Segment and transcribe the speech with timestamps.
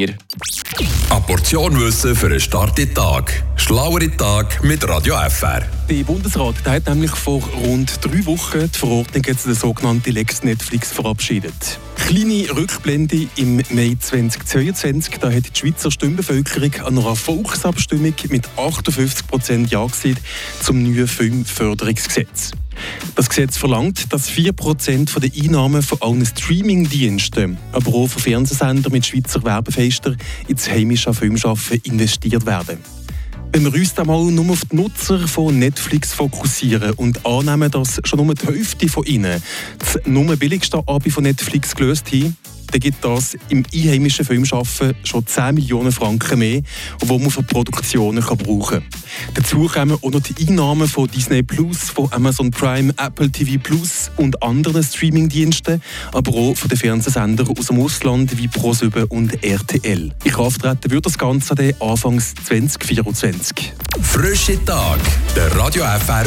[0.00, 3.42] Eine Portion Wissen für einen starken Tag.
[3.56, 5.60] Schlauere Tag mit Radio FR.
[5.90, 10.42] Der Bundesrat der hat nämlich vor rund drei Wochen die Verordnung zu der sogenannten Lex
[10.42, 11.78] Netflix verabschiedet.
[11.96, 19.26] Kleine Rückblende im Mai 2022, da hat die Schweizer Stimmbevölkerung an einer Volksabstimmung mit 58
[19.26, 20.22] Prozent Ja gesagt
[20.62, 22.52] zum neuen Filmförderungsgesetz.
[23.14, 29.04] Das Gesetz verlangt, dass 4% der Einnahmen von allen Streamingdiensten, aber auch von Fernsehsendern mit
[29.04, 30.16] Schweizer Werbefenstern
[30.48, 32.78] ins heimische Filmschaffen investiert werden.
[33.52, 38.24] Wenn wir uns einmal nur auf die Nutzer von Netflix fokussieren und annehmen, dass schon
[38.24, 39.42] nur die Hälfte von ihnen
[39.78, 42.36] das nur billigste Abi von Netflix gelöst haben,
[42.70, 46.62] dann gibt das im einheimischen Filmschaffen schon 10 Millionen Franken mehr,
[47.02, 49.34] die man für Produktionen kann brauchen kann.
[49.34, 54.10] Dazu kommen auch noch die Einnahmen von Disney Plus, von Amazon Prime, Apple TV Plus
[54.16, 60.10] und anderen Streamingdiensten, aber auch von den Fernsehsendern aus dem Ausland wie ProSieben und RTL.
[60.24, 63.72] Ich auftreten wird das Ganze dann Anfangs 2024.
[64.02, 64.98] Frische Tag,
[65.36, 66.24] der Radio FR